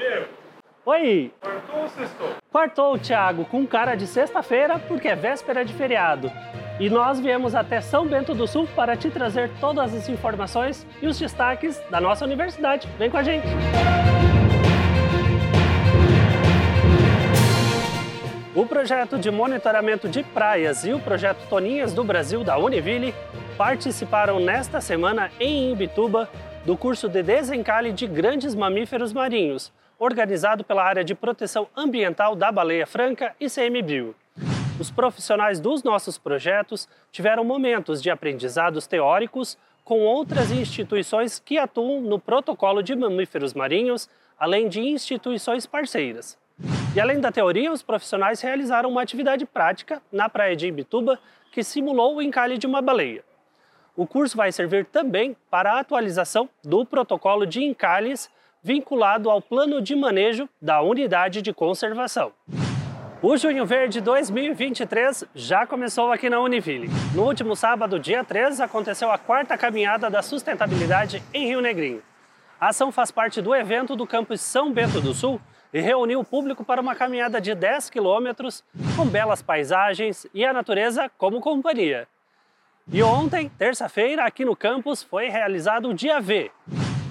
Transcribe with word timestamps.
Diego, 0.00 0.28
Oi! 0.86 1.30
quartou 1.42 1.80
ou 1.82 1.88
sextou? 1.90 2.30
Quartou, 2.50 2.98
Thiago, 2.98 3.44
com 3.44 3.66
cara 3.66 3.94
de 3.94 4.06
sexta-feira, 4.06 4.78
porque 4.78 5.08
é 5.08 5.14
véspera 5.14 5.62
de 5.62 5.74
feriado. 5.74 6.32
E 6.80 6.88
nós 6.88 7.20
viemos 7.20 7.54
até 7.54 7.82
São 7.82 8.06
Bento 8.06 8.34
do 8.34 8.46
Sul 8.46 8.66
para 8.74 8.96
te 8.96 9.10
trazer 9.10 9.50
todas 9.60 9.94
as 9.94 10.08
informações 10.08 10.86
e 11.02 11.06
os 11.06 11.18
destaques 11.18 11.78
da 11.90 12.00
nossa 12.00 12.24
universidade. 12.24 12.88
Vem 12.98 13.10
com 13.10 13.18
a 13.18 13.22
gente! 13.22 13.46
O 18.54 18.64
projeto 18.64 19.18
de 19.18 19.30
monitoramento 19.30 20.08
de 20.08 20.22
praias 20.22 20.82
e 20.86 20.94
o 20.94 20.98
projeto 20.98 21.46
Toninhas 21.50 21.92
do 21.92 22.02
Brasil 22.02 22.42
da 22.42 22.56
Univille 22.56 23.14
participaram 23.58 24.40
nesta 24.40 24.80
semana 24.80 25.30
em 25.38 25.72
Imbituba 25.72 26.26
do 26.64 26.74
curso 26.76 27.08
de 27.08 27.22
desencalhe 27.22 27.92
de 27.92 28.06
grandes 28.06 28.54
mamíferos 28.54 29.12
marinhos, 29.12 29.72
organizado 30.00 30.64
pela 30.64 30.82
área 30.82 31.04
de 31.04 31.14
proteção 31.14 31.68
ambiental 31.76 32.34
da 32.34 32.50
Baleia 32.50 32.86
Franca 32.86 33.36
e 33.38 33.48
CMBio. 33.48 34.16
Os 34.80 34.90
profissionais 34.90 35.60
dos 35.60 35.82
nossos 35.82 36.16
projetos 36.16 36.88
tiveram 37.12 37.44
momentos 37.44 38.02
de 38.02 38.10
aprendizados 38.10 38.86
teóricos 38.86 39.58
com 39.84 40.00
outras 40.00 40.50
instituições 40.50 41.38
que 41.38 41.58
atuam 41.58 42.00
no 42.00 42.18
protocolo 42.18 42.82
de 42.82 42.96
mamíferos 42.96 43.52
marinhos, 43.52 44.08
além 44.38 44.70
de 44.70 44.80
instituições 44.80 45.66
parceiras. 45.66 46.38
E 46.94 47.00
além 47.00 47.20
da 47.20 47.30
teoria, 47.30 47.70
os 47.70 47.82
profissionais 47.82 48.40
realizaram 48.40 48.88
uma 48.88 49.02
atividade 49.02 49.44
prática 49.44 50.00
na 50.10 50.30
praia 50.30 50.56
de 50.56 50.66
Imbituba 50.66 51.18
que 51.52 51.62
simulou 51.62 52.16
o 52.16 52.22
encalhe 52.22 52.56
de 52.56 52.66
uma 52.66 52.80
baleia. 52.80 53.22
O 53.94 54.06
curso 54.06 54.34
vai 54.34 54.50
servir 54.50 54.86
também 54.86 55.36
para 55.50 55.72
a 55.72 55.80
atualização 55.80 56.48
do 56.64 56.86
protocolo 56.86 57.44
de 57.44 57.62
encalhes 57.62 58.30
vinculado 58.62 59.30
ao 59.30 59.40
plano 59.40 59.80
de 59.80 59.94
manejo 59.96 60.48
da 60.60 60.82
unidade 60.82 61.42
de 61.42 61.52
conservação. 61.52 62.32
O 63.22 63.36
Junho 63.36 63.66
Verde 63.66 64.00
2023 64.00 65.24
já 65.34 65.66
começou 65.66 66.10
aqui 66.10 66.30
na 66.30 66.40
Univille. 66.40 66.88
No 67.14 67.24
último 67.24 67.54
sábado, 67.54 67.98
dia 67.98 68.24
3, 68.24 68.60
aconteceu 68.60 69.10
a 69.10 69.18
quarta 69.18 69.58
caminhada 69.58 70.08
da 70.08 70.22
sustentabilidade 70.22 71.22
em 71.34 71.46
Rio 71.46 71.60
Negrinho. 71.60 72.02
A 72.58 72.68
ação 72.68 72.90
faz 72.90 73.10
parte 73.10 73.42
do 73.42 73.54
evento 73.54 73.94
do 73.94 74.06
campus 74.06 74.40
São 74.40 74.72
Bento 74.72 75.00
do 75.00 75.12
Sul 75.12 75.40
e 75.72 75.80
reuniu 75.80 76.20
o 76.20 76.24
público 76.24 76.64
para 76.64 76.80
uma 76.80 76.94
caminhada 76.94 77.40
de 77.40 77.54
10 77.54 77.90
quilômetros 77.90 78.64
com 78.96 79.06
belas 79.06 79.42
paisagens 79.42 80.26
e 80.32 80.44
a 80.44 80.52
natureza 80.52 81.10
como 81.16 81.40
companhia. 81.40 82.08
E 82.92 83.02
ontem, 83.02 83.50
terça-feira, 83.50 84.24
aqui 84.24 84.44
no 84.44 84.56
campus 84.56 85.02
foi 85.02 85.28
realizado 85.28 85.90
o 85.90 85.94
Dia 85.94 86.20
V. 86.20 86.50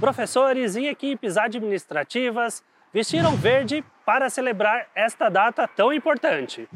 Professores 0.00 0.76
e 0.76 0.86
equipes 0.86 1.36
administrativas 1.36 2.62
vestiram 2.94 3.34
verde 3.34 3.84
para 4.06 4.30
celebrar 4.30 4.86
esta 4.94 5.28
data 5.28 5.66
tão 5.66 5.92
importante. 5.92 6.68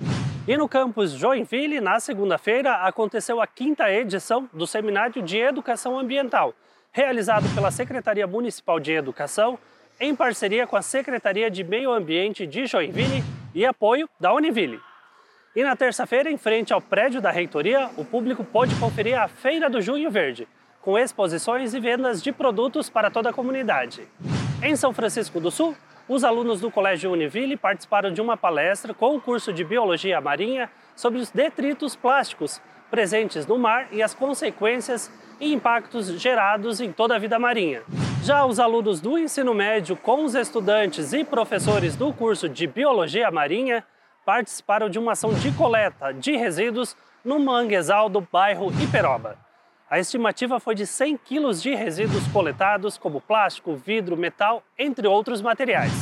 E 0.46 0.56
no 0.56 0.68
campus 0.68 1.12
Joinville, 1.12 1.80
na 1.80 2.00
segunda-feira, 2.00 2.78
aconteceu 2.78 3.40
a 3.40 3.46
quinta 3.46 3.88
edição 3.88 4.50
do 4.52 4.66
Seminário 4.66 5.22
de 5.22 5.38
Educação 5.38 5.96
Ambiental, 5.96 6.52
realizado 6.90 7.48
pela 7.54 7.70
Secretaria 7.70 8.26
Municipal 8.26 8.80
de 8.80 8.90
Educação, 8.90 9.56
em 10.00 10.16
parceria 10.16 10.66
com 10.66 10.74
a 10.74 10.82
Secretaria 10.82 11.48
de 11.48 11.62
Meio 11.62 11.92
Ambiente 11.92 12.44
de 12.44 12.66
Joinville 12.66 13.22
e 13.54 13.64
apoio 13.64 14.10
da 14.18 14.34
Univille. 14.34 14.80
E 15.54 15.62
na 15.62 15.76
terça-feira, 15.76 16.28
em 16.28 16.36
frente 16.36 16.72
ao 16.72 16.80
prédio 16.80 17.20
da 17.20 17.30
reitoria, 17.30 17.88
o 17.96 18.04
público 18.04 18.42
pôde 18.42 18.74
conferir 18.80 19.16
a 19.16 19.28
Feira 19.28 19.70
do 19.70 19.80
Junho 19.80 20.10
Verde, 20.10 20.48
com 20.82 20.98
exposições 20.98 21.72
e 21.72 21.80
vendas 21.80 22.20
de 22.22 22.32
produtos 22.32 22.90
para 22.90 23.10
toda 23.10 23.30
a 23.30 23.32
comunidade. 23.32 24.06
Em 24.62 24.76
São 24.76 24.92
Francisco 24.92 25.40
do 25.40 25.50
Sul, 25.50 25.76
os 26.08 26.24
alunos 26.24 26.60
do 26.60 26.70
Colégio 26.70 27.12
Univille 27.12 27.56
participaram 27.56 28.12
de 28.12 28.20
uma 28.20 28.36
palestra 28.36 28.92
com 28.92 29.16
o 29.16 29.20
curso 29.20 29.52
de 29.52 29.64
Biologia 29.64 30.20
Marinha 30.20 30.68
sobre 30.96 31.20
os 31.20 31.30
detritos 31.30 31.94
plásticos 31.94 32.60
presentes 32.90 33.46
no 33.46 33.56
mar 33.56 33.86
e 33.92 34.02
as 34.02 34.12
consequências 34.12 35.10
e 35.40 35.54
impactos 35.54 36.08
gerados 36.20 36.80
em 36.80 36.92
toda 36.92 37.16
a 37.16 37.18
vida 37.18 37.38
marinha. 37.38 37.82
Já 38.22 38.44
os 38.44 38.60
alunos 38.60 39.00
do 39.00 39.16
ensino 39.16 39.54
médio, 39.54 39.96
com 39.96 40.24
os 40.24 40.34
estudantes 40.34 41.12
e 41.12 41.24
professores 41.24 41.96
do 41.96 42.12
curso 42.12 42.48
de 42.48 42.66
Biologia 42.66 43.30
Marinha, 43.30 43.84
participaram 44.26 44.90
de 44.90 44.98
uma 44.98 45.12
ação 45.12 45.32
de 45.32 45.50
coleta 45.52 46.12
de 46.12 46.36
resíduos 46.36 46.96
no 47.24 47.40
manguezal 47.40 48.08
do 48.08 48.20
bairro 48.20 48.70
Iperoba. 48.82 49.51
A 49.92 49.98
estimativa 49.98 50.58
foi 50.58 50.74
de 50.74 50.86
100 50.86 51.18
quilos 51.18 51.60
de 51.60 51.74
resíduos 51.74 52.26
coletados, 52.28 52.96
como 52.96 53.20
plástico, 53.20 53.76
vidro, 53.76 54.16
metal, 54.16 54.62
entre 54.78 55.06
outros 55.06 55.42
materiais. 55.42 55.92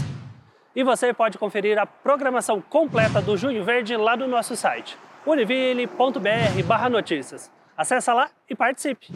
E 0.77 0.85
você 0.85 1.13
pode 1.13 1.37
conferir 1.37 1.77
a 1.77 1.85
programação 1.85 2.61
completa 2.61 3.21
do 3.21 3.37
Junho 3.37 3.65
Verde 3.65 3.97
lá 3.97 4.17
no 4.17 4.29
nosso 4.29 4.55
site, 4.55 4.97
univille.br/notícias. 5.27 7.51
Acesse 7.77 8.13
lá 8.13 8.31
e 8.49 8.55
participe! 8.55 9.09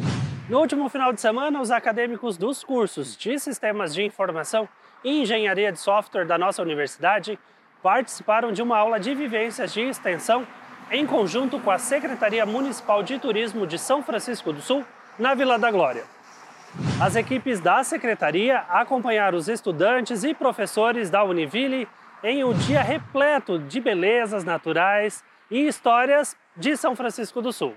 No 0.49 0.59
último 0.59 0.89
final 0.89 1.12
de 1.12 1.21
semana, 1.21 1.61
os 1.61 1.71
acadêmicos 1.71 2.37
dos 2.37 2.65
cursos 2.65 3.17
de 3.17 3.39
Sistemas 3.39 3.95
de 3.95 4.03
Informação 4.03 4.69
e 5.05 5.23
Engenharia 5.23 5.71
de 5.71 5.79
Software 5.79 6.27
da 6.27 6.37
nossa 6.37 6.61
universidade 6.61 7.39
participaram 7.81 8.51
de 8.51 8.61
uma 8.61 8.77
aula 8.77 8.99
de 8.99 9.15
vivências 9.15 9.73
de 9.73 9.83
extensão 9.83 10.45
em 10.91 11.06
conjunto 11.06 11.59
com 11.59 11.71
a 11.71 11.78
Secretaria 11.78 12.45
Municipal 12.45 13.03
de 13.03 13.19
Turismo 13.19 13.67
de 13.67 13.78
São 13.78 14.03
Francisco 14.03 14.53
do 14.53 14.61
Sul, 14.61 14.84
na 15.19 15.34
Vila 15.34 15.59
da 15.59 15.71
Glória. 15.71 16.05
As 17.00 17.15
equipes 17.15 17.61
da 17.61 17.84
secretaria 17.84 18.59
acompanharam 18.69 19.39
os 19.39 19.49
estudantes 19.49 20.25
e 20.25 20.34
professores 20.34 21.09
da 21.09 21.23
Univille 21.23 21.89
em 22.23 22.43
um 22.43 22.53
dia 22.53 22.83
repleto 22.83 23.59
de 23.59 23.81
belezas 23.81 24.44
naturais 24.44 25.23
e 25.50 25.67
histórias 25.67 26.37
de 26.56 26.77
São 26.77 26.97
Francisco 26.97 27.41
do 27.41 27.53
Sul. 27.53 27.75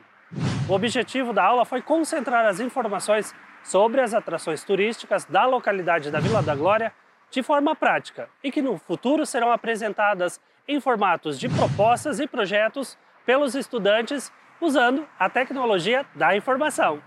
O 0.67 0.73
objetivo 0.73 1.31
da 1.31 1.44
aula 1.44 1.66
foi 1.66 1.81
concentrar 1.81 2.46
as 2.46 2.59
informações 2.59 3.34
sobre 3.63 4.01
as 4.01 4.13
atrações 4.13 4.63
turísticas 4.63 5.25
da 5.25 5.46
localidade 5.46 6.09
da 6.09 6.19
Vila 6.19 6.41
da 6.41 6.56
Glória 6.56 6.91
de 7.29 7.44
forma 7.44 7.75
prática 7.75 8.29
e 8.44 8.51
que 8.51 8.62
no 8.62 8.78
futuro 8.78 9.25
serão 9.25 9.51
apresentadas 9.51 10.40
em 10.67 10.79
formatos 10.79 11.39
de 11.39 11.47
propostas 11.50 12.19
e 12.19 12.28
projetos 12.28 12.97
pelos 13.25 13.55
estudantes 13.55 14.31
usando 14.59 15.05
a 15.19 15.29
tecnologia 15.29 16.05
da 16.16 16.35
informação. 16.35 17.01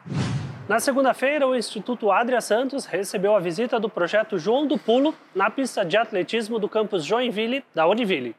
Na 0.69 0.78
segunda-feira, 0.78 1.48
o 1.48 1.56
Instituto 1.56 2.12
Adria 2.12 2.41
Santos 2.41 2.87
recebeu 2.87 3.34
a 3.34 3.41
visita 3.41 3.81
do 3.81 3.88
projeto 3.88 4.38
João 4.38 4.66
do 4.66 4.78
Pulo 4.78 5.12
na 5.34 5.50
pista 5.50 5.84
de 5.84 5.97
atletismo 5.97 6.60
do 6.60 6.69
campus 6.69 7.04
Joinville 7.04 7.65
da 7.75 7.88
Univille. 7.88 8.37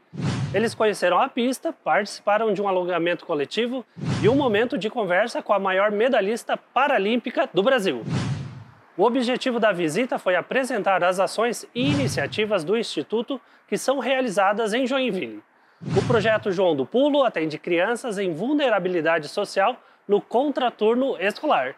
Eles 0.54 0.74
conheceram 0.74 1.20
a 1.20 1.28
pista, 1.28 1.74
participaram 1.74 2.54
de 2.54 2.62
um 2.62 2.68
alongamento 2.68 3.26
coletivo 3.26 3.86
e 4.24 4.30
um 4.30 4.36
momento 4.36 4.78
de 4.78 4.90
conversa 4.90 5.42
com 5.42 5.54
a 5.54 5.60
maior 5.60 5.92
medalhista 5.92 6.56
paralímpica 6.56 7.50
do 7.54 7.62
Brasil. 7.62 8.04
O 8.98 9.04
objetivo 9.04 9.60
da 9.60 9.72
visita 9.72 10.20
foi 10.20 10.36
apresentar 10.36 11.04
as 11.04 11.20
ações 11.20 11.66
e 11.74 11.90
iniciativas 11.90 12.64
do 12.64 12.78
Instituto 12.78 13.40
que 13.68 13.78
são 13.78 14.00
realizadas 14.00 14.74
em 14.74 14.86
Joinville. 14.86 15.42
O 15.98 16.06
projeto 16.06 16.52
João 16.52 16.76
do 16.76 16.86
Pulo 16.86 17.24
atende 17.24 17.58
crianças 17.58 18.20
em 18.20 18.34
vulnerabilidade 18.34 19.30
social 19.30 19.78
no 20.08 20.22
contraturno 20.22 21.18
escolar. 21.18 21.76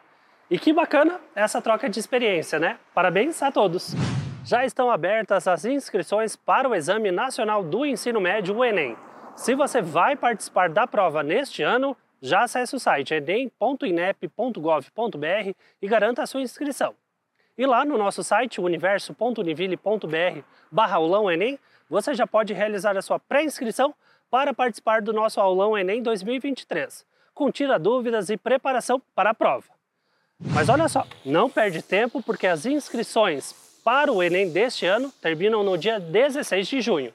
E 0.50 0.58
que 0.58 0.74
bacana 0.74 1.22
essa 1.36 1.62
troca 1.62 1.90
de 1.90 2.00
experiência, 2.00 2.60
né? 2.60 2.78
Parabéns 2.94 3.42
a 3.44 3.52
todos! 3.52 3.96
Já 4.44 4.66
estão 4.66 4.92
abertas 4.92 5.48
as 5.48 5.64
inscrições 5.64 6.36
para 6.36 6.68
o 6.68 6.76
Exame 6.76 7.12
Nacional 7.12 7.64
do 7.64 7.86
Ensino 7.86 8.20
Médio, 8.20 8.58
o 8.58 8.66
Enem. 8.66 8.98
Se 9.36 9.56
você 9.56 9.82
vai 9.82 10.16
participar 10.16 10.68
da 10.68 10.86
prova 10.86 11.24
neste 11.24 11.64
ano, 11.64 11.96
já 12.22 12.44
acesse 12.44 12.76
o 12.76 12.80
site 12.80 13.14
enem.inep.gov.br 13.14 15.52
e 15.82 15.88
garanta 15.88 16.24
a 16.24 16.26
sua 16.26 16.42
inscrição. 16.42 16.94
E 17.56 17.66
lá 17.68 17.86
no 17.86 17.98
nosso 17.98 18.24
site, 18.24 18.60
universo.univille.br 18.60 20.42
barra 20.72 20.96
aulão 20.96 21.32
Enem, 21.32 21.60
você 21.88 22.16
já 22.16 22.26
pode 22.26 22.52
realizar 22.54 22.98
a 22.98 23.02
sua 23.02 23.20
pré-inscrição 23.20 23.94
para 24.32 24.54
participar 24.54 25.02
do 25.04 25.14
nosso 25.14 25.40
aulão 25.40 25.78
Enem 25.78 26.02
2023, 26.02 27.06
com 27.34 27.52
tira 27.52 27.78
dúvidas 27.78 28.32
e 28.32 28.38
preparação 28.38 29.00
para 29.14 29.30
a 29.30 29.34
prova. 29.36 29.68
Mas 30.40 30.68
olha 30.68 30.88
só, 30.88 31.06
não 31.24 31.48
perde 31.48 31.84
tempo 31.84 32.24
porque 32.24 32.48
as 32.48 32.66
inscrições 32.66 33.54
para 33.84 34.12
o 34.12 34.24
Enem 34.24 34.50
deste 34.50 34.88
ano 34.88 35.14
terminam 35.22 35.64
no 35.64 35.78
dia 35.78 36.00
16 36.00 36.68
de 36.68 36.82
junho. 36.82 37.14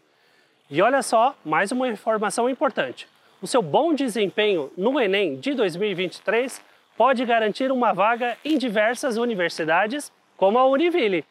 E 0.70 0.81
olha 0.81 1.02
só, 1.02 1.34
mais 1.44 1.73
uma 1.73 1.88
informação 1.88 2.49
importante. 2.49 3.08
O 3.43 3.46
seu 3.46 3.62
bom 3.62 3.93
desempenho 3.93 4.70
no 4.76 5.00
Enem 5.00 5.37
de 5.37 5.55
2023 5.55 6.62
pode 6.96 7.25
garantir 7.25 7.73
uma 7.73 7.93
vaga 7.93 8.37
em 8.44 8.56
diversas 8.56 9.17
universidades, 9.17 10.12
como 10.38 10.56
a 10.56 10.67
Univille. 10.67 11.25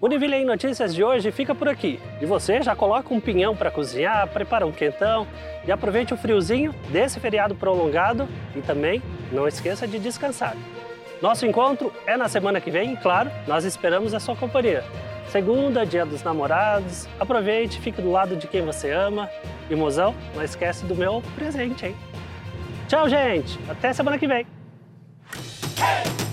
Univille 0.00 0.36
em 0.36 0.44
Notícias 0.44 0.94
de 0.94 1.02
hoje 1.02 1.32
fica 1.32 1.54
por 1.54 1.66
aqui. 1.66 1.98
E 2.20 2.26
você 2.26 2.62
já 2.62 2.76
coloca 2.76 3.12
um 3.12 3.18
pinhão 3.18 3.56
para 3.56 3.70
cozinhar, 3.70 4.28
prepara 4.28 4.66
um 4.66 4.70
quentão 4.70 5.26
e 5.66 5.72
aproveite 5.72 6.12
o 6.12 6.16
friozinho 6.16 6.72
desse 6.90 7.18
feriado 7.18 7.54
prolongado 7.54 8.28
e 8.54 8.60
também 8.60 9.02
não 9.32 9.48
esqueça 9.48 9.88
de 9.88 9.98
descansar. 9.98 10.54
Nosso 11.22 11.46
encontro 11.46 11.90
é 12.06 12.16
na 12.16 12.28
semana 12.28 12.60
que 12.60 12.70
vem 12.70 12.94
claro, 12.96 13.30
nós 13.46 13.64
esperamos 13.64 14.12
a 14.12 14.20
sua 14.20 14.36
companhia. 14.36 14.84
Segunda, 15.30 15.86
dia 15.86 16.04
dos 16.04 16.22
namorados. 16.22 17.08
Aproveite, 17.18 17.80
fique 17.80 18.02
do 18.02 18.10
lado 18.10 18.36
de 18.36 18.46
quem 18.46 18.62
você 18.62 18.90
ama. 18.90 19.28
E 19.70 19.74
mozão, 19.74 20.14
não 20.34 20.44
esquece 20.44 20.84
do 20.84 20.94
meu 20.94 21.22
presente, 21.34 21.86
hein? 21.86 21.96
Tchau, 22.88 23.08
gente. 23.08 23.58
Até 23.68 23.92
semana 23.94 24.18
que 24.18 24.26
vem. 24.26 24.46
Hey! 25.78 26.23